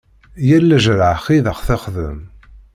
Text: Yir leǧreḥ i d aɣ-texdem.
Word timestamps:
Yir 0.47 0.61
leǧreḥ 0.65 1.23
i 1.35 1.37
d 1.43 1.47
aɣ-texdem. 1.51 2.19